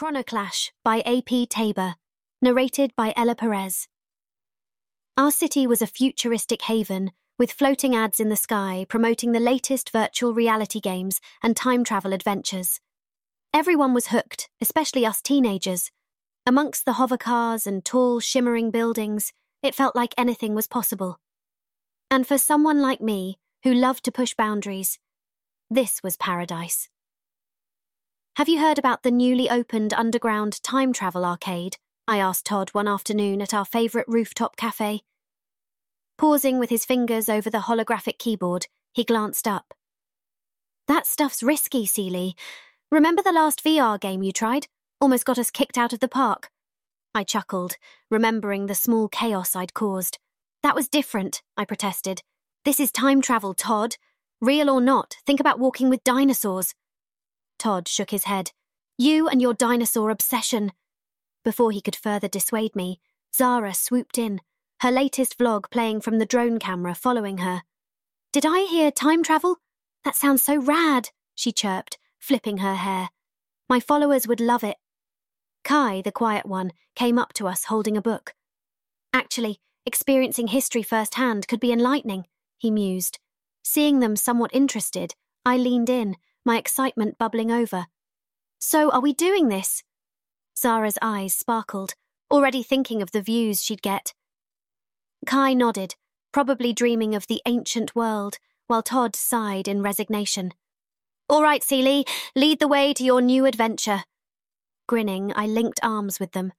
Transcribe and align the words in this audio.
Chronoclash 0.00 0.70
by 0.82 1.02
A.P. 1.04 1.44
Taber, 1.44 1.94
narrated 2.40 2.90
by 2.96 3.12
Ella 3.18 3.34
Perez. 3.34 3.86
Our 5.18 5.30
city 5.30 5.66
was 5.66 5.82
a 5.82 5.86
futuristic 5.86 6.62
haven 6.62 7.12
with 7.38 7.52
floating 7.52 7.94
ads 7.94 8.18
in 8.18 8.30
the 8.30 8.34
sky 8.34 8.86
promoting 8.88 9.32
the 9.32 9.40
latest 9.40 9.90
virtual 9.90 10.32
reality 10.32 10.80
games 10.80 11.20
and 11.42 11.54
time 11.54 11.84
travel 11.84 12.14
adventures. 12.14 12.80
Everyone 13.52 13.92
was 13.92 14.06
hooked, 14.06 14.48
especially 14.58 15.04
us 15.04 15.20
teenagers. 15.20 15.90
Amongst 16.46 16.86
the 16.86 16.94
hover 16.94 17.18
cars 17.18 17.66
and 17.66 17.84
tall, 17.84 18.20
shimmering 18.20 18.70
buildings, 18.70 19.34
it 19.62 19.74
felt 19.74 19.94
like 19.94 20.14
anything 20.16 20.54
was 20.54 20.66
possible. 20.66 21.18
And 22.10 22.26
for 22.26 22.38
someone 22.38 22.80
like 22.80 23.02
me, 23.02 23.36
who 23.64 23.74
loved 23.74 24.04
to 24.04 24.12
push 24.12 24.32
boundaries, 24.32 24.98
this 25.68 26.02
was 26.02 26.16
paradise. 26.16 26.88
Have 28.36 28.48
you 28.48 28.60
heard 28.60 28.78
about 28.78 29.02
the 29.02 29.10
newly 29.10 29.50
opened 29.50 29.92
underground 29.92 30.62
time 30.62 30.92
travel 30.92 31.24
arcade? 31.24 31.76
I 32.06 32.18
asked 32.18 32.46
Todd 32.46 32.70
one 32.70 32.88
afternoon 32.88 33.42
at 33.42 33.52
our 33.52 33.64
favourite 33.64 34.08
rooftop 34.08 34.56
cafe. 34.56 35.02
Pausing 36.16 36.58
with 36.58 36.70
his 36.70 36.84
fingers 36.84 37.28
over 37.28 37.50
the 37.50 37.58
holographic 37.58 38.18
keyboard, 38.18 38.66
he 38.92 39.04
glanced 39.04 39.48
up. 39.48 39.74
That 40.86 41.06
stuff's 41.06 41.42
risky, 41.42 41.86
Seely. 41.86 42.36
Remember 42.90 43.22
the 43.22 43.32
last 43.32 43.64
VR 43.64 44.00
game 44.00 44.22
you 44.22 44.32
tried? 44.32 44.68
Almost 45.00 45.24
got 45.24 45.38
us 45.38 45.50
kicked 45.50 45.76
out 45.76 45.92
of 45.92 46.00
the 46.00 46.08
park. 46.08 46.50
I 47.14 47.24
chuckled, 47.24 47.76
remembering 48.10 48.66
the 48.66 48.74
small 48.74 49.08
chaos 49.08 49.56
I'd 49.56 49.74
caused. 49.74 50.18
That 50.62 50.76
was 50.76 50.88
different, 50.88 51.42
I 51.56 51.64
protested. 51.64 52.22
This 52.64 52.78
is 52.78 52.92
time 52.92 53.22
travel, 53.22 53.54
Todd. 53.54 53.96
Real 54.40 54.70
or 54.70 54.80
not, 54.80 55.16
think 55.26 55.40
about 55.40 55.58
walking 55.58 55.90
with 55.90 56.04
dinosaurs. 56.04 56.74
Todd 57.60 57.86
shook 57.86 58.10
his 58.10 58.24
head. 58.24 58.52
You 58.96 59.28
and 59.28 59.40
your 59.40 59.54
dinosaur 59.54 60.10
obsession. 60.10 60.72
Before 61.44 61.70
he 61.70 61.82
could 61.82 61.94
further 61.94 62.26
dissuade 62.26 62.74
me, 62.74 63.00
Zara 63.36 63.74
swooped 63.74 64.16
in, 64.18 64.40
her 64.80 64.90
latest 64.90 65.38
vlog 65.38 65.70
playing 65.70 66.00
from 66.00 66.18
the 66.18 66.26
drone 66.26 66.58
camera 66.58 66.94
following 66.94 67.38
her. 67.38 67.62
Did 68.32 68.46
I 68.46 68.62
hear 68.62 68.90
time 68.90 69.22
travel? 69.22 69.58
That 70.04 70.16
sounds 70.16 70.42
so 70.42 70.56
rad, 70.56 71.10
she 71.34 71.52
chirped, 71.52 71.98
flipping 72.18 72.58
her 72.58 72.76
hair. 72.76 73.10
My 73.68 73.78
followers 73.78 74.26
would 74.26 74.40
love 74.40 74.64
it. 74.64 74.78
Kai, 75.62 76.00
the 76.00 76.12
quiet 76.12 76.46
one, 76.46 76.72
came 76.96 77.18
up 77.18 77.34
to 77.34 77.46
us 77.46 77.64
holding 77.64 77.96
a 77.96 78.02
book. 78.02 78.34
Actually, 79.12 79.60
experiencing 79.84 80.46
history 80.46 80.82
firsthand 80.82 81.46
could 81.46 81.60
be 81.60 81.72
enlightening, 81.72 82.24
he 82.56 82.70
mused. 82.70 83.18
Seeing 83.62 84.00
them 84.00 84.16
somewhat 84.16 84.54
interested, 84.54 85.14
I 85.44 85.58
leaned 85.58 85.90
in, 85.90 86.16
my 86.44 86.58
excitement 86.58 87.18
bubbling 87.18 87.50
over. 87.50 87.86
So, 88.58 88.90
are 88.90 89.00
we 89.00 89.12
doing 89.12 89.48
this? 89.48 89.82
Zara's 90.56 90.98
eyes 91.00 91.34
sparkled, 91.34 91.94
already 92.30 92.62
thinking 92.62 93.02
of 93.02 93.12
the 93.12 93.22
views 93.22 93.62
she'd 93.62 93.82
get. 93.82 94.12
Kai 95.26 95.54
nodded, 95.54 95.94
probably 96.32 96.72
dreaming 96.72 97.14
of 97.14 97.26
the 97.26 97.40
ancient 97.46 97.94
world, 97.94 98.38
while 98.66 98.82
Todd 98.82 99.16
sighed 99.16 99.68
in 99.68 99.82
resignation. 99.82 100.52
All 101.28 101.42
right, 101.42 101.62
Seely, 101.62 102.04
lead 102.34 102.58
the 102.58 102.68
way 102.68 102.92
to 102.94 103.04
your 103.04 103.20
new 103.20 103.46
adventure. 103.46 104.04
Grinning, 104.86 105.32
I 105.36 105.46
linked 105.46 105.80
arms 105.82 106.18
with 106.18 106.32
them. 106.32 106.52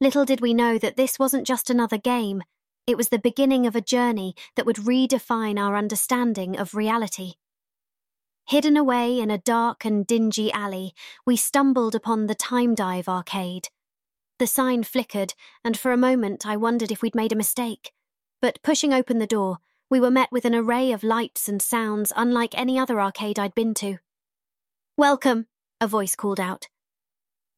Little 0.00 0.24
did 0.24 0.40
we 0.40 0.54
know 0.54 0.78
that 0.78 0.96
this 0.96 1.18
wasn't 1.18 1.46
just 1.46 1.70
another 1.70 1.98
game, 1.98 2.42
it 2.88 2.96
was 2.96 3.10
the 3.10 3.18
beginning 3.18 3.66
of 3.66 3.76
a 3.76 3.82
journey 3.82 4.34
that 4.56 4.64
would 4.64 4.76
redefine 4.76 5.58
our 5.58 5.76
understanding 5.76 6.56
of 6.56 6.74
reality. 6.74 7.34
Hidden 8.48 8.78
away 8.78 9.20
in 9.20 9.30
a 9.30 9.36
dark 9.36 9.84
and 9.84 10.06
dingy 10.06 10.50
alley, 10.50 10.94
we 11.26 11.36
stumbled 11.36 11.94
upon 11.94 12.28
the 12.28 12.34
Time 12.34 12.74
Dive 12.74 13.06
arcade. 13.06 13.68
The 14.38 14.46
sign 14.46 14.84
flickered, 14.84 15.34
and 15.62 15.78
for 15.78 15.92
a 15.92 15.98
moment 15.98 16.46
I 16.46 16.56
wondered 16.56 16.90
if 16.90 17.02
we'd 17.02 17.14
made 17.14 17.30
a 17.30 17.36
mistake. 17.36 17.92
But 18.40 18.62
pushing 18.62 18.94
open 18.94 19.18
the 19.18 19.26
door, 19.26 19.58
we 19.90 20.00
were 20.00 20.10
met 20.10 20.32
with 20.32 20.46
an 20.46 20.54
array 20.54 20.92
of 20.92 21.02
lights 21.02 21.46
and 21.46 21.60
sounds 21.60 22.10
unlike 22.16 22.56
any 22.56 22.78
other 22.78 22.98
arcade 22.98 23.38
I'd 23.38 23.54
been 23.54 23.74
to. 23.74 23.98
Welcome, 24.96 25.48
a 25.78 25.86
voice 25.86 26.16
called 26.16 26.40
out. 26.40 26.68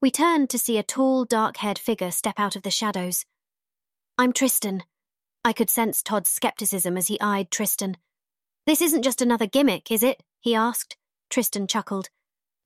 We 0.03 0.11
turned 0.11 0.51
to 0.51 0.59
see 0.59 0.77
a 0.77 0.83
tall, 0.83 1.25
dark 1.25 1.59
haired 1.59 1.79
figure 1.79 2.11
step 2.11 2.41
out 2.41 2.57
of 2.57 2.63
the 2.63 2.71
shadows. 2.73 3.27
I'm 4.19 4.33
Tristan. 4.33 4.83
I 5.45 5.53
could 5.53 5.71
sense 5.71 6.03
Todd's 6.03 6.31
skepticism 6.31 6.97
as 6.97 7.07
he 7.07 7.21
eyed 7.21 7.53
Tristan. 7.53 7.97
This 8.67 8.83
isn't 8.83 9.03
just 9.03 9.23
another 9.23 9.47
gimmick, 9.47 9.93
is 9.93 10.03
it? 10.03 10.21
He 10.41 10.55
asked. 10.55 10.97
Tristan 11.29 11.67
chuckled. 11.67 12.09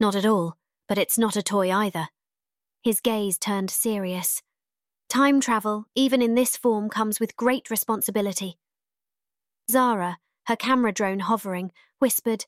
Not 0.01 0.15
at 0.15 0.25
all, 0.25 0.57
but 0.89 0.99
it's 0.99 1.19
not 1.19 1.37
a 1.37 1.43
toy 1.43 1.73
either. 1.73 2.09
His 2.83 3.01
gaze 3.01 3.39
turned 3.39 3.71
serious. 3.71 4.43
Time 5.09 5.41
travel, 5.41 5.87
even 5.95 6.23
in 6.23 6.34
this 6.34 6.57
form, 6.57 6.89
comes 6.89 7.21
with 7.21 7.37
great 7.37 7.71
responsibility. 7.71 8.59
Zara, 9.71 10.19
her 10.47 10.57
camera 10.57 10.93
drone 10.93 11.21
hovering, 11.21 11.73
whispered, 11.99 12.47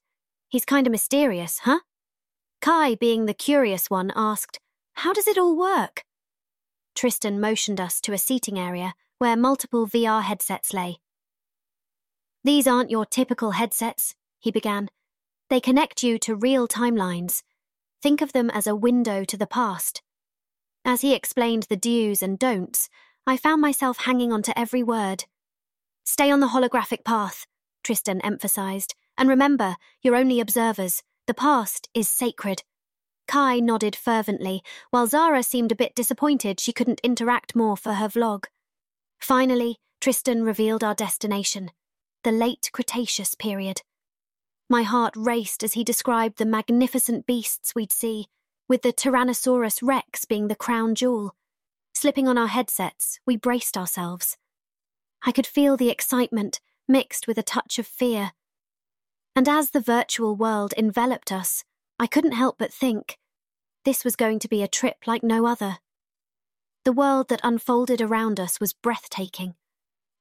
He's 0.48 0.64
kinda 0.64 0.90
mysterious, 0.90 1.60
huh? 1.60 1.80
Kai, 2.60 2.94
being 2.94 3.26
the 3.26 3.34
curious 3.34 3.90
one, 3.90 4.12
asked, 4.14 4.58
How 4.94 5.12
does 5.12 5.26
it 5.26 5.38
all 5.38 5.56
work? 5.56 6.04
Tristan 6.94 7.40
motioned 7.40 7.80
us 7.80 8.00
to 8.02 8.12
a 8.12 8.18
seating 8.18 8.58
area 8.58 8.94
where 9.18 9.36
multiple 9.36 9.86
VR 9.86 10.22
headsets 10.22 10.72
lay. 10.72 10.98
These 12.44 12.66
aren't 12.66 12.90
your 12.90 13.04
typical 13.06 13.52
headsets, 13.52 14.14
he 14.38 14.50
began. 14.50 14.88
They 15.48 15.60
connect 15.60 16.02
you 16.02 16.18
to 16.20 16.34
real 16.34 16.66
timelines. 16.66 17.42
Think 18.02 18.20
of 18.20 18.32
them 18.32 18.50
as 18.50 18.66
a 18.66 18.76
window 18.76 19.24
to 19.24 19.36
the 19.36 19.46
past. 19.46 20.02
As 20.84 21.00
he 21.00 21.14
explained 21.14 21.64
the 21.64 21.76
do's 21.76 22.22
and 22.22 22.38
don'ts, 22.38 22.88
I 23.26 23.36
found 23.36 23.60
myself 23.60 23.98
hanging 23.98 24.32
on 24.32 24.42
to 24.42 24.58
every 24.58 24.82
word. 24.82 25.24
Stay 26.04 26.30
on 26.30 26.40
the 26.40 26.48
holographic 26.48 27.04
path, 27.04 27.46
Tristan 27.82 28.20
emphasized, 28.20 28.94
and 29.18 29.28
remember, 29.28 29.76
you're 30.02 30.16
only 30.16 30.40
observers. 30.40 31.02
The 31.26 31.34
past 31.34 31.88
is 31.94 32.08
sacred. 32.08 32.62
Kai 33.26 33.58
nodded 33.58 33.96
fervently, 33.96 34.62
while 34.90 35.08
Zara 35.08 35.42
seemed 35.42 35.72
a 35.72 35.76
bit 35.76 35.94
disappointed 35.96 36.60
she 36.60 36.72
couldn't 36.72 37.00
interact 37.02 37.56
more 37.56 37.76
for 37.76 37.94
her 37.94 38.08
vlog. 38.08 38.44
Finally, 39.20 39.78
Tristan 40.00 40.44
revealed 40.44 40.84
our 40.84 40.94
destination 40.94 41.70
the 42.22 42.32
late 42.32 42.70
Cretaceous 42.72 43.36
period. 43.36 43.82
My 44.68 44.82
heart 44.82 45.14
raced 45.16 45.62
as 45.62 45.74
he 45.74 45.84
described 45.84 46.38
the 46.38 46.44
magnificent 46.44 47.26
beasts 47.26 47.74
we'd 47.74 47.92
see, 47.92 48.26
with 48.68 48.82
the 48.82 48.92
Tyrannosaurus 48.92 49.80
rex 49.82 50.24
being 50.24 50.48
the 50.48 50.56
crown 50.56 50.94
jewel. 50.94 51.34
Slipping 51.94 52.26
on 52.26 52.36
our 52.36 52.48
headsets, 52.48 53.20
we 53.24 53.36
braced 53.36 53.76
ourselves. 53.76 54.36
I 55.24 55.32
could 55.32 55.46
feel 55.46 55.76
the 55.76 55.90
excitement 55.90 56.60
mixed 56.88 57.26
with 57.26 57.38
a 57.38 57.42
touch 57.42 57.78
of 57.78 57.86
fear. 57.86 58.32
And 59.34 59.48
as 59.48 59.70
the 59.70 59.80
virtual 59.80 60.34
world 60.34 60.74
enveloped 60.76 61.30
us, 61.30 61.64
I 61.98 62.06
couldn't 62.06 62.32
help 62.32 62.58
but 62.58 62.72
think 62.72 63.18
this 63.84 64.04
was 64.04 64.16
going 64.16 64.40
to 64.40 64.48
be 64.48 64.62
a 64.62 64.68
trip 64.68 65.06
like 65.06 65.22
no 65.22 65.46
other. 65.46 65.78
The 66.84 66.92
world 66.92 67.28
that 67.28 67.40
unfolded 67.44 68.00
around 68.00 68.40
us 68.40 68.58
was 68.60 68.72
breathtaking. 68.72 69.54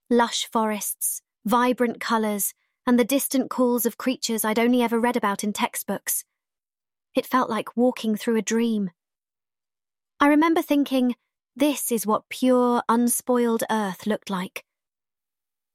Lush 0.09 0.47
forests, 0.51 1.21
vibrant 1.45 1.99
colours, 1.99 2.53
and 2.87 2.99
the 2.99 3.03
distant 3.03 3.49
calls 3.49 3.85
of 3.85 3.97
creatures 3.97 4.45
I'd 4.45 4.59
only 4.59 4.81
ever 4.81 4.99
read 4.99 5.17
about 5.17 5.43
in 5.43 5.53
textbooks. 5.53 6.23
It 7.15 7.25
felt 7.25 7.49
like 7.49 7.77
walking 7.77 8.15
through 8.15 8.35
a 8.35 8.41
dream. 8.41 8.91
I 10.19 10.27
remember 10.27 10.61
thinking, 10.61 11.15
this 11.55 11.91
is 11.91 12.05
what 12.05 12.29
pure, 12.29 12.83
unspoiled 12.89 13.63
earth 13.69 14.05
looked 14.05 14.29
like. 14.29 14.63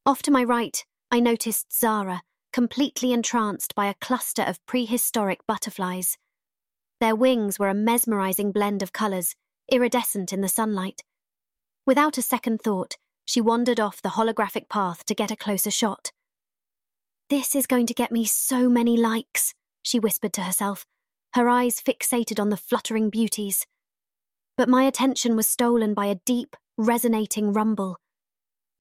Off 0.05 0.21
to 0.23 0.31
my 0.31 0.43
right, 0.43 0.83
I 1.11 1.19
noticed 1.19 1.77
Zara, 1.77 2.21
completely 2.53 3.13
entranced 3.13 3.75
by 3.75 3.87
a 3.87 3.95
cluster 3.95 4.43
of 4.43 4.63
prehistoric 4.65 5.39
butterflies. 5.47 6.17
Their 6.99 7.15
wings 7.15 7.57
were 7.57 7.69
a 7.69 7.73
mesmerizing 7.73 8.51
blend 8.51 8.83
of 8.83 8.93
colours, 8.93 9.35
iridescent 9.71 10.31
in 10.31 10.41
the 10.41 10.47
sunlight. 10.47 11.03
Without 11.85 12.17
a 12.17 12.21
second 12.21 12.61
thought, 12.61 12.97
she 13.25 13.41
wandered 13.41 13.79
off 13.79 14.01
the 14.01 14.09
holographic 14.09 14.69
path 14.69 15.03
to 15.05 15.15
get 15.15 15.31
a 15.31 15.35
closer 15.35 15.71
shot. 15.71 16.11
This 17.31 17.55
is 17.55 17.65
going 17.65 17.85
to 17.85 17.93
get 17.93 18.11
me 18.11 18.25
so 18.25 18.67
many 18.67 18.97
likes, 18.97 19.53
she 19.81 19.99
whispered 20.01 20.33
to 20.33 20.41
herself, 20.41 20.85
her 21.33 21.47
eyes 21.47 21.79
fixated 21.79 22.41
on 22.41 22.49
the 22.49 22.57
fluttering 22.57 23.09
beauties. 23.09 23.65
But 24.57 24.67
my 24.67 24.83
attention 24.83 25.37
was 25.37 25.47
stolen 25.47 25.93
by 25.93 26.07
a 26.07 26.19
deep, 26.25 26.57
resonating 26.77 27.53
rumble. 27.53 28.01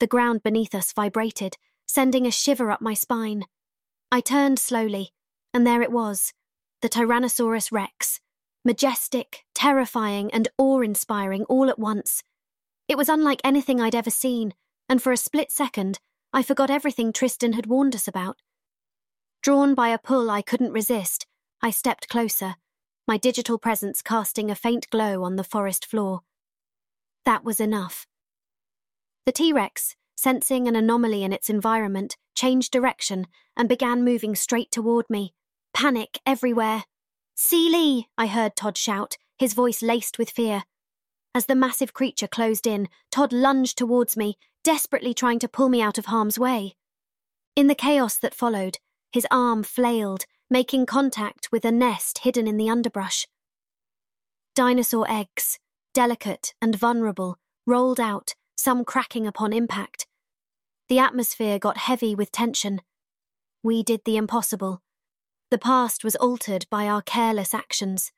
The 0.00 0.08
ground 0.08 0.42
beneath 0.42 0.74
us 0.74 0.92
vibrated, 0.92 1.58
sending 1.86 2.26
a 2.26 2.32
shiver 2.32 2.72
up 2.72 2.80
my 2.80 2.92
spine. 2.92 3.44
I 4.10 4.20
turned 4.20 4.58
slowly, 4.58 5.10
and 5.54 5.64
there 5.64 5.80
it 5.80 5.92
was 5.92 6.32
the 6.82 6.88
Tyrannosaurus 6.88 7.70
Rex. 7.70 8.18
Majestic, 8.64 9.44
terrifying, 9.54 10.28
and 10.34 10.48
awe 10.58 10.80
inspiring 10.80 11.44
all 11.44 11.70
at 11.70 11.78
once. 11.78 12.24
It 12.88 12.98
was 12.98 13.08
unlike 13.08 13.42
anything 13.44 13.80
I'd 13.80 13.94
ever 13.94 14.10
seen, 14.10 14.54
and 14.88 15.00
for 15.00 15.12
a 15.12 15.16
split 15.16 15.52
second, 15.52 16.00
I 16.32 16.42
forgot 16.42 16.70
everything 16.70 17.12
Tristan 17.12 17.54
had 17.54 17.66
warned 17.66 17.94
us 17.94 18.06
about. 18.06 18.38
Drawn 19.42 19.74
by 19.74 19.88
a 19.88 19.98
pull 19.98 20.30
I 20.30 20.42
couldn't 20.42 20.72
resist, 20.72 21.26
I 21.60 21.70
stepped 21.70 22.08
closer, 22.08 22.56
my 23.06 23.16
digital 23.16 23.58
presence 23.58 24.02
casting 24.02 24.50
a 24.50 24.54
faint 24.54 24.88
glow 24.90 25.24
on 25.24 25.36
the 25.36 25.44
forest 25.44 25.84
floor. 25.84 26.20
That 27.24 27.44
was 27.44 27.58
enough. 27.58 28.06
The 29.26 29.32
T 29.32 29.52
Rex, 29.52 29.96
sensing 30.16 30.68
an 30.68 30.76
anomaly 30.76 31.24
in 31.24 31.32
its 31.32 31.50
environment, 31.50 32.16
changed 32.34 32.70
direction 32.70 33.26
and 33.56 33.68
began 33.68 34.04
moving 34.04 34.34
straight 34.34 34.70
toward 34.70 35.10
me. 35.10 35.34
Panic 35.74 36.20
everywhere. 36.24 36.84
Seely, 37.34 38.08
I 38.16 38.26
heard 38.26 38.54
Todd 38.54 38.76
shout, 38.76 39.16
his 39.38 39.54
voice 39.54 39.82
laced 39.82 40.18
with 40.18 40.30
fear. 40.30 40.62
As 41.34 41.46
the 41.46 41.54
massive 41.54 41.92
creature 41.92 42.26
closed 42.26 42.66
in, 42.66 42.88
Todd 43.10 43.32
lunged 43.32 43.78
towards 43.78 44.16
me, 44.16 44.36
desperately 44.64 45.14
trying 45.14 45.38
to 45.38 45.48
pull 45.48 45.68
me 45.68 45.80
out 45.80 45.98
of 45.98 46.06
harm's 46.06 46.38
way. 46.38 46.74
In 47.54 47.68
the 47.68 47.74
chaos 47.74 48.16
that 48.18 48.34
followed, 48.34 48.78
his 49.12 49.26
arm 49.30 49.62
flailed, 49.62 50.24
making 50.50 50.86
contact 50.86 51.52
with 51.52 51.64
a 51.64 51.72
nest 51.72 52.18
hidden 52.18 52.48
in 52.48 52.56
the 52.56 52.68
underbrush. 52.68 53.28
Dinosaur 54.56 55.08
eggs, 55.08 55.58
delicate 55.94 56.54
and 56.60 56.74
vulnerable, 56.74 57.38
rolled 57.66 58.00
out, 58.00 58.34
some 58.56 58.84
cracking 58.84 59.26
upon 59.26 59.52
impact. 59.52 60.06
The 60.88 60.98
atmosphere 60.98 61.58
got 61.60 61.78
heavy 61.78 62.16
with 62.16 62.32
tension. 62.32 62.82
We 63.62 63.84
did 63.84 64.00
the 64.04 64.16
impossible. 64.16 64.82
The 65.50 65.58
past 65.58 66.02
was 66.02 66.16
altered 66.16 66.66
by 66.70 66.86
our 66.86 67.02
careless 67.02 67.54
actions. 67.54 68.10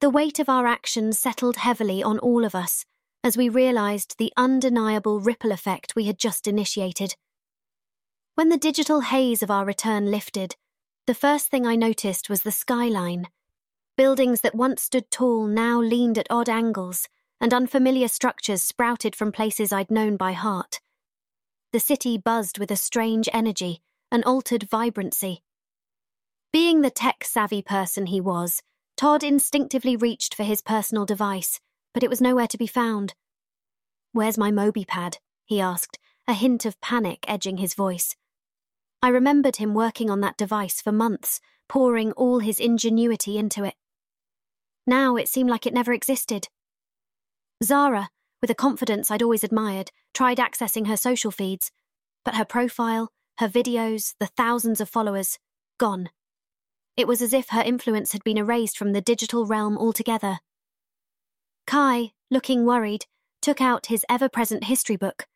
The 0.00 0.10
weight 0.10 0.38
of 0.38 0.48
our 0.48 0.66
actions 0.66 1.18
settled 1.18 1.56
heavily 1.56 2.02
on 2.02 2.18
all 2.18 2.44
of 2.44 2.54
us 2.54 2.84
as 3.24 3.36
we 3.36 3.48
realised 3.48 4.16
the 4.16 4.32
undeniable 4.36 5.20
ripple 5.20 5.52
effect 5.52 5.96
we 5.96 6.04
had 6.04 6.18
just 6.18 6.46
initiated. 6.46 7.16
When 8.36 8.48
the 8.48 8.56
digital 8.56 9.00
haze 9.00 9.42
of 9.42 9.50
our 9.50 9.64
return 9.64 10.10
lifted, 10.10 10.54
the 11.06 11.14
first 11.14 11.48
thing 11.48 11.66
I 11.66 11.74
noticed 11.74 12.30
was 12.30 12.42
the 12.42 12.52
skyline. 12.52 13.26
Buildings 13.96 14.42
that 14.42 14.54
once 14.54 14.82
stood 14.82 15.10
tall 15.10 15.46
now 15.46 15.80
leaned 15.80 16.16
at 16.16 16.28
odd 16.30 16.48
angles, 16.48 17.08
and 17.40 17.52
unfamiliar 17.52 18.08
structures 18.08 18.62
sprouted 18.62 19.16
from 19.16 19.32
places 19.32 19.72
I'd 19.72 19.90
known 19.90 20.16
by 20.16 20.32
heart. 20.32 20.80
The 21.72 21.80
city 21.80 22.18
buzzed 22.18 22.58
with 22.58 22.70
a 22.70 22.76
strange 22.76 23.28
energy, 23.32 23.82
an 24.12 24.22
altered 24.22 24.70
vibrancy. 24.70 25.42
Being 26.52 26.82
the 26.82 26.90
tech 26.90 27.24
savvy 27.24 27.62
person 27.62 28.06
he 28.06 28.20
was, 28.20 28.62
Todd 28.98 29.22
instinctively 29.22 29.94
reached 29.94 30.34
for 30.34 30.42
his 30.42 30.60
personal 30.60 31.06
device, 31.06 31.60
but 31.94 32.02
it 32.02 32.10
was 32.10 32.20
nowhere 32.20 32.48
to 32.48 32.58
be 32.58 32.66
found. 32.66 33.14
Where's 34.10 34.36
my 34.36 34.50
Moby 34.50 34.84
pad? 34.84 35.18
he 35.44 35.60
asked, 35.60 36.00
a 36.26 36.32
hint 36.32 36.66
of 36.66 36.80
panic 36.80 37.24
edging 37.28 37.58
his 37.58 37.74
voice. 37.74 38.16
I 39.00 39.10
remembered 39.10 39.56
him 39.56 39.72
working 39.72 40.10
on 40.10 40.20
that 40.22 40.36
device 40.36 40.80
for 40.80 40.90
months, 40.90 41.40
pouring 41.68 42.10
all 42.12 42.40
his 42.40 42.58
ingenuity 42.58 43.38
into 43.38 43.62
it. 43.62 43.74
Now 44.84 45.14
it 45.14 45.28
seemed 45.28 45.48
like 45.48 45.64
it 45.64 45.72
never 45.74 45.92
existed. 45.92 46.48
Zara, 47.62 48.10
with 48.42 48.50
a 48.50 48.54
confidence 48.54 49.12
I'd 49.12 49.22
always 49.22 49.44
admired, 49.44 49.92
tried 50.12 50.38
accessing 50.38 50.88
her 50.88 50.96
social 50.96 51.30
feeds, 51.30 51.70
but 52.24 52.34
her 52.34 52.44
profile, 52.44 53.12
her 53.38 53.48
videos, 53.48 54.14
the 54.18 54.26
thousands 54.26 54.80
of 54.80 54.88
followers, 54.88 55.38
gone. 55.78 56.10
It 56.98 57.06
was 57.06 57.22
as 57.22 57.32
if 57.32 57.50
her 57.50 57.62
influence 57.62 58.10
had 58.10 58.24
been 58.24 58.36
erased 58.36 58.76
from 58.76 58.92
the 58.92 59.00
digital 59.00 59.46
realm 59.46 59.78
altogether. 59.78 60.40
Kai, 61.64 62.10
looking 62.28 62.66
worried, 62.66 63.06
took 63.40 63.60
out 63.60 63.86
his 63.86 64.04
ever 64.08 64.28
present 64.28 64.64
history 64.64 64.96
book. 64.96 65.28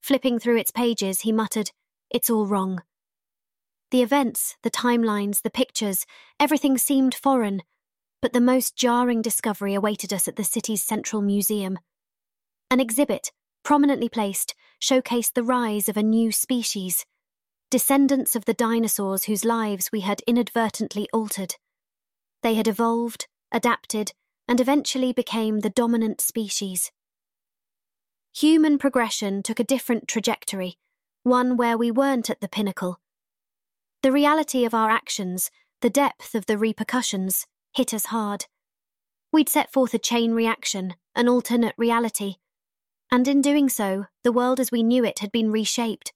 Flipping 0.00 0.38
through 0.38 0.56
its 0.56 0.70
pages, 0.70 1.20
he 1.20 1.32
muttered, 1.32 1.70
It's 2.08 2.30
all 2.30 2.46
wrong. 2.46 2.80
The 3.90 4.00
events, 4.00 4.56
the 4.62 4.70
timelines, 4.70 5.42
the 5.42 5.50
pictures, 5.50 6.06
everything 6.40 6.78
seemed 6.78 7.14
foreign, 7.14 7.62
but 8.22 8.32
the 8.32 8.40
most 8.40 8.74
jarring 8.74 9.20
discovery 9.20 9.74
awaited 9.74 10.14
us 10.14 10.28
at 10.28 10.36
the 10.36 10.44
city's 10.44 10.82
central 10.82 11.20
museum. 11.20 11.78
An 12.70 12.80
exhibit, 12.80 13.32
prominently 13.64 14.08
placed, 14.08 14.54
showcased 14.82 15.34
the 15.34 15.44
rise 15.44 15.90
of 15.90 15.98
a 15.98 16.02
new 16.02 16.32
species 16.32 17.04
descendants 17.70 18.34
of 18.34 18.44
the 18.44 18.54
dinosaurs 18.54 19.24
whose 19.24 19.44
lives 19.44 19.90
we 19.92 20.00
had 20.00 20.20
inadvertently 20.26 21.08
altered. 21.12 21.54
They 22.42 22.54
had 22.54 22.66
evolved, 22.66 23.28
adapted, 23.52 24.12
and 24.48 24.60
eventually 24.60 25.12
became 25.12 25.60
the 25.60 25.70
dominant 25.70 26.20
species. 26.20 26.90
Human 28.34 28.78
progression 28.78 29.42
took 29.42 29.60
a 29.60 29.64
different 29.64 30.08
trajectory, 30.08 30.78
one 31.22 31.56
where 31.56 31.78
we 31.78 31.90
weren't 31.90 32.30
at 32.30 32.40
the 32.40 32.48
pinnacle. 32.48 32.98
The 34.02 34.12
reality 34.12 34.64
of 34.64 34.74
our 34.74 34.90
actions, 34.90 35.50
the 35.80 35.90
depth 35.90 36.34
of 36.34 36.46
the 36.46 36.58
repercussions, 36.58 37.46
hit 37.72 37.94
us 37.94 38.06
hard. 38.06 38.46
We'd 39.32 39.48
set 39.48 39.72
forth 39.72 39.94
a 39.94 39.98
chain 39.98 40.32
reaction, 40.32 40.94
an 41.14 41.28
alternate 41.28 41.74
reality, 41.76 42.36
and 43.12 43.28
in 43.28 43.42
doing 43.42 43.68
so, 43.68 44.06
the 44.24 44.32
world 44.32 44.58
as 44.58 44.72
we 44.72 44.82
knew 44.82 45.04
it 45.04 45.20
had 45.20 45.30
been 45.30 45.52
reshaped. 45.52 46.12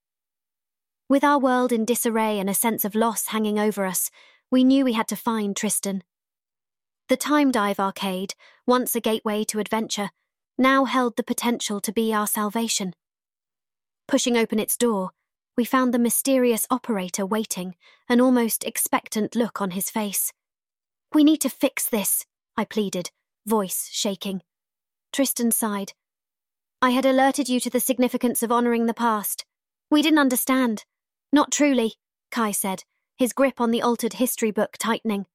With 1.06 1.22
our 1.22 1.38
world 1.38 1.70
in 1.70 1.84
disarray 1.84 2.38
and 2.38 2.48
a 2.48 2.54
sense 2.54 2.82
of 2.82 2.94
loss 2.94 3.26
hanging 3.26 3.58
over 3.58 3.84
us, 3.84 4.10
we 4.50 4.64
knew 4.64 4.84
we 4.84 4.94
had 4.94 5.08
to 5.08 5.16
find 5.16 5.54
Tristan. 5.54 6.02
The 7.08 7.16
Time 7.16 7.50
Dive 7.50 7.78
arcade, 7.78 8.34
once 8.66 8.96
a 8.96 9.00
gateway 9.00 9.44
to 9.44 9.58
adventure, 9.58 10.10
now 10.56 10.86
held 10.86 11.16
the 11.16 11.22
potential 11.22 11.78
to 11.82 11.92
be 11.92 12.14
our 12.14 12.26
salvation. 12.26 12.94
Pushing 14.08 14.38
open 14.38 14.58
its 14.58 14.78
door, 14.78 15.10
we 15.58 15.66
found 15.66 15.92
the 15.92 15.98
mysterious 15.98 16.66
operator 16.70 17.26
waiting, 17.26 17.74
an 18.08 18.18
almost 18.22 18.64
expectant 18.64 19.36
look 19.36 19.60
on 19.60 19.72
his 19.72 19.90
face. 19.90 20.32
We 21.12 21.22
need 21.22 21.42
to 21.42 21.50
fix 21.50 21.86
this, 21.86 22.24
I 22.56 22.64
pleaded, 22.64 23.10
voice 23.44 23.90
shaking. 23.92 24.40
Tristan 25.12 25.50
sighed. 25.50 25.92
I 26.80 26.90
had 26.90 27.04
alerted 27.04 27.50
you 27.50 27.60
to 27.60 27.70
the 27.70 27.78
significance 27.78 28.42
of 28.42 28.50
honouring 28.50 28.86
the 28.86 28.94
past. 28.94 29.44
We 29.90 30.00
didn't 30.00 30.18
understand. 30.18 30.86
Not 31.34 31.50
truly, 31.50 31.94
Kai 32.30 32.52
said, 32.52 32.84
his 33.16 33.32
grip 33.32 33.60
on 33.60 33.72
the 33.72 33.82
altered 33.82 34.12
history 34.12 34.52
book 34.52 34.76
tightening. 34.78 35.26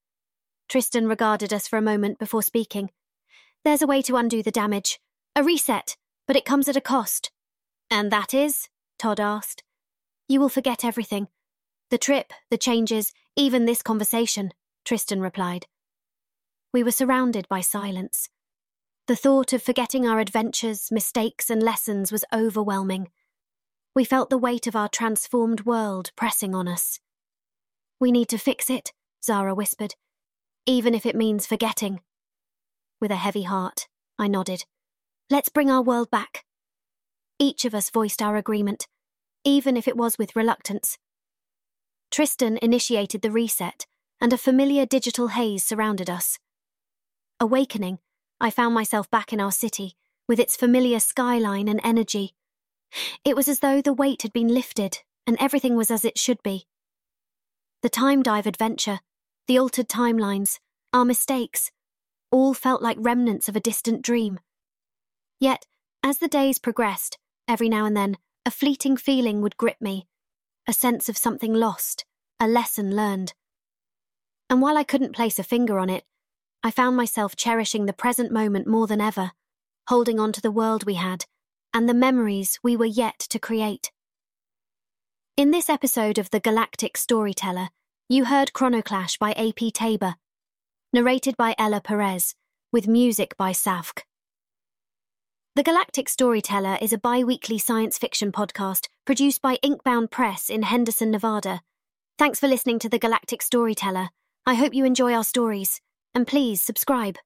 Tristan 0.69 1.10
regarded 1.10 1.51
us 1.51 1.68
for 1.68 1.75
a 1.75 1.81
moment 1.81 2.19
before 2.19 2.42
speaking. 2.42 2.92
There's 3.66 3.81
a 3.81 3.86
way 3.86 4.01
to 4.04 4.16
undo 4.16 4.42
the 4.42 4.50
damage. 4.50 5.01
A 5.36 5.44
reset, 5.44 5.98
but 6.25 6.38
it 6.38 6.46
comes 6.46 6.69
at 6.69 6.78
a 6.78 6.81
cost. 6.96 7.31
And 7.92 8.13
that 8.13 8.34
is? 8.34 8.69
Todd 8.98 9.19
asked. 9.19 9.62
You 10.30 10.40
will 10.40 10.48
forget 10.48 10.86
everything. 10.86 11.28
The 11.90 11.98
trip, 11.98 12.31
the 12.50 12.57
changes, 12.57 13.12
even 13.36 13.66
this 13.66 13.81
conversation, 13.81 14.51
Tristan 14.86 15.19
replied. 15.19 15.68
We 16.72 16.82
were 16.82 16.91
surrounded 16.91 17.46
by 17.50 17.60
silence. 17.60 18.29
The 19.08 19.18
thought 19.18 19.51
of 19.51 19.62
forgetting 19.62 20.08
our 20.08 20.22
adventures, 20.22 20.94
mistakes, 20.94 21.50
and 21.50 21.62
lessons 21.62 22.10
was 22.10 22.24
overwhelming. 22.32 23.10
We 24.00 24.06
felt 24.06 24.29
the 24.29 24.38
weight 24.38 24.65
of 24.65 24.77
our 24.77 24.88
transformed 24.88 25.65
world 25.65 26.13
pressing 26.15 26.56
on 26.56 26.70
us. 26.70 27.01
We 28.00 28.13
need 28.13 28.29
to 28.29 28.38
fix 28.38 28.70
it, 28.70 28.94
Zara 29.22 29.53
whispered, 29.53 29.96
even 30.65 30.96
if 30.96 31.06
it 31.06 31.18
means 31.18 31.46
forgetting. 31.46 32.00
With 33.01 33.12
a 33.12 33.18
heavy 33.18 33.44
heart, 33.44 33.89
I 34.18 34.29
nodded. 34.29 34.63
Let's 35.29 35.50
bring 35.50 35.70
our 35.70 35.82
world 35.82 36.10
back. 36.10 36.46
Each 37.39 37.65
of 37.65 37.75
us 37.75 37.89
voiced 37.89 38.22
our 38.22 38.38
agreement, 38.38 38.88
even 39.44 39.75
if 39.75 39.86
it 39.86 39.98
was 39.98 40.18
with 40.18 40.34
reluctance. 40.34 40.98
Tristan 42.10 42.58
initiated 42.62 43.22
the 43.22 43.32
reset, 43.32 43.86
and 44.22 44.32
a 44.32 44.38
familiar 44.38 44.86
digital 44.86 45.27
haze 45.27 45.65
surrounded 45.65 46.10
us. 46.10 46.39
Awakening, 47.41 48.00
I 48.39 48.50
found 48.50 48.74
myself 48.74 49.12
back 49.12 49.34
in 49.34 49.41
our 49.41 49.51
city, 49.51 49.98
with 50.25 50.39
its 50.39 50.56
familiar 50.56 51.01
skyline 51.01 51.68
and 51.68 51.82
energy. 51.84 52.34
It 53.24 53.36
was 53.36 53.48
as 53.48 53.60
though 53.60 53.81
the 53.81 53.93
weight 53.93 54.22
had 54.24 54.34
been 54.34 54.48
lifted 54.48 55.00
and 55.27 55.38
everything 55.39 55.75
was 55.75 55.91
as 55.91 56.03
it 56.03 56.17
should 56.17 56.41
be. 56.43 56.67
The 57.81 57.89
time 57.89 58.24
dive 58.24 58.48
adventure, 58.48 59.00
the 59.48 59.60
altered 59.60 59.88
timelines, 59.88 60.60
our 60.91 61.05
mistakes, 61.05 61.72
all 62.31 62.53
felt 62.53 62.81
like 62.81 62.98
remnants 63.00 63.48
of 63.48 63.55
a 63.55 63.62
distant 63.62 64.01
dream. 64.01 64.39
Yet, 65.39 65.65
as 66.03 66.17
the 66.17 66.27
days 66.27 66.60
progressed, 66.60 67.17
every 67.48 67.69
now 67.69 67.86
and 67.86 67.96
then, 67.96 68.17
a 68.46 68.51
fleeting 68.51 68.98
feeling 68.98 69.41
would 69.41 69.58
grip 69.58 69.77
me 69.79 70.08
a 70.67 70.74
sense 70.74 71.10
of 71.10 71.17
something 71.17 71.51
lost, 71.51 72.05
a 72.39 72.48
lesson 72.48 72.96
learned. 72.96 73.34
And 74.51 74.62
while 74.62 74.77
I 74.77 74.84
couldn't 74.84 75.15
place 75.15 75.39
a 75.39 75.43
finger 75.43 75.79
on 75.79 75.89
it, 75.89 76.03
I 76.63 76.69
found 76.69 76.96
myself 76.96 77.36
cherishing 77.36 77.88
the 77.88 77.93
present 77.93 78.31
moment 78.31 78.67
more 78.67 78.86
than 78.86 79.01
ever, 79.01 79.31
holding 79.88 80.19
on 80.19 80.31
to 80.34 80.41
the 80.41 80.51
world 80.51 80.86
we 80.86 80.93
had 80.93 81.25
and 81.73 81.88
the 81.88 81.93
memories 81.93 82.59
we 82.63 82.75
were 82.75 82.85
yet 82.85 83.19
to 83.19 83.39
create. 83.39 83.91
In 85.38 85.51
this 85.51 85.69
episode 85.69 86.17
of 86.17 86.29
The 86.31 86.39
Galactic 86.39 86.97
Storyteller, 86.97 87.69
you 88.09 88.25
heard 88.25 88.53
Chronoclash 88.53 89.17
by 89.19 89.33
A.P. 89.38 89.71
Taber, 89.71 90.15
narrated 90.91 91.38
by 91.38 91.55
Ella 91.57 91.81
Perez, 91.81 92.35
with 92.71 92.88
music 92.88 93.38
by 93.38 93.51
Safk. 93.51 94.03
The 95.55 95.63
Galactic 95.63 96.09
Storyteller 96.09 96.77
is 96.81 96.93
a 96.93 96.97
bi 96.97 97.23
weekly 97.23 97.57
science 97.57 97.97
fiction 97.97 98.31
podcast 98.31 98.88
produced 99.05 99.41
by 99.41 99.57
Inkbound 99.63 100.11
Press 100.11 100.49
in 100.49 100.63
Henderson, 100.63 101.11
Nevada. 101.11 101.61
Thanks 102.17 102.39
for 102.39 102.47
listening 102.47 102.79
to 102.79 102.89
The 102.89 102.99
Galactic 102.99 103.41
Storyteller. 103.41 104.09
I 104.45 104.55
hope 104.55 104.73
you 104.73 104.85
enjoy 104.85 105.13
our 105.13 105.23
stories. 105.23 105.81
and 106.15 106.25
please 106.25 106.61
subscribe. 106.61 107.17